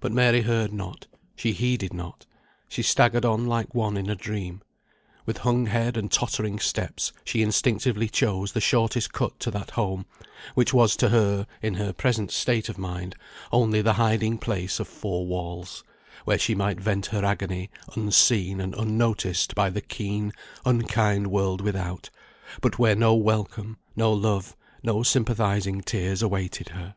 But 0.00 0.10
Mary 0.10 0.40
heard 0.42 0.72
not, 0.72 1.06
she 1.36 1.52
heeded 1.52 1.92
not. 1.94 2.26
She 2.68 2.82
staggered 2.82 3.24
on 3.24 3.46
like 3.46 3.72
one 3.72 3.96
in 3.96 4.10
a 4.10 4.16
dream. 4.16 4.62
With 5.26 5.38
hung 5.38 5.66
head 5.66 5.96
and 5.96 6.10
tottering 6.10 6.58
steps, 6.58 7.12
she 7.24 7.40
instinctively 7.44 8.08
chose 8.08 8.50
the 8.50 8.60
shortest 8.60 9.12
cut 9.12 9.38
to 9.38 9.52
that 9.52 9.70
home, 9.70 10.06
which 10.56 10.74
was 10.74 10.96
to 10.96 11.10
her, 11.10 11.46
in 11.62 11.74
her 11.74 11.92
present 11.92 12.32
state 12.32 12.68
of 12.68 12.78
mind, 12.78 13.14
only 13.52 13.80
the 13.80 13.92
hiding 13.92 14.38
place 14.38 14.80
of 14.80 14.88
four 14.88 15.24
walls, 15.24 15.84
where 16.24 16.36
she 16.36 16.56
might 16.56 16.80
vent 16.80 17.06
her 17.06 17.24
agony, 17.24 17.70
unseen 17.94 18.60
and 18.60 18.74
unnoticed 18.74 19.54
by 19.54 19.70
the 19.70 19.80
keen, 19.80 20.32
unkind 20.64 21.28
world 21.28 21.60
without, 21.60 22.10
but 22.60 22.80
where 22.80 22.96
no 22.96 23.14
welcome, 23.14 23.76
no 23.94 24.12
love, 24.12 24.56
no 24.82 25.04
sympathising 25.04 25.80
tears 25.80 26.22
awaited 26.22 26.70
her. 26.70 26.96